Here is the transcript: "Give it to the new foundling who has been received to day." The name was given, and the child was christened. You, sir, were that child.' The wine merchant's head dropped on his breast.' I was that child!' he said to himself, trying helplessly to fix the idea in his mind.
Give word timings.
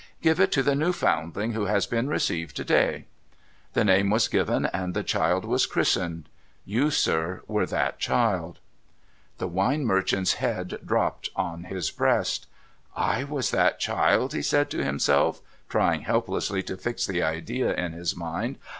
"Give 0.23 0.39
it 0.39 0.51
to 0.53 0.63
the 0.63 0.73
new 0.73 0.93
foundling 0.93 1.53
who 1.53 1.65
has 1.65 1.85
been 1.85 2.07
received 2.07 2.55
to 2.55 2.63
day." 2.63 3.05
The 3.73 3.83
name 3.85 4.09
was 4.09 4.27
given, 4.27 4.65
and 4.65 4.95
the 4.95 5.03
child 5.03 5.45
was 5.45 5.67
christened. 5.67 6.27
You, 6.65 6.89
sir, 6.89 7.43
were 7.47 7.67
that 7.67 7.99
child.' 7.99 8.57
The 9.37 9.47
wine 9.47 9.85
merchant's 9.85 10.33
head 10.41 10.79
dropped 10.83 11.29
on 11.35 11.65
his 11.65 11.91
breast.' 11.91 12.47
I 13.13 13.25
was 13.25 13.51
that 13.51 13.79
child!' 13.79 14.33
he 14.33 14.41
said 14.41 14.71
to 14.71 14.83
himself, 14.83 15.39
trying 15.69 16.01
helplessly 16.01 16.63
to 16.63 16.77
fix 16.77 17.05
the 17.05 17.21
idea 17.21 17.75
in 17.75 17.93
his 17.93 18.15
mind. 18.15 18.57